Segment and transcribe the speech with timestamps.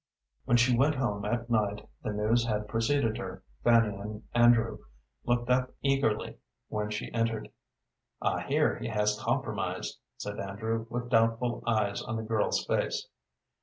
[0.45, 3.43] When she went home at night the news had preceded her.
[3.63, 4.79] Fanny and Andrew
[5.27, 6.37] looked up eagerly
[6.69, 7.51] when she entered.
[8.19, 13.09] "I hear he has compromised," said Andrew, with doubtful eyes on the girl's face.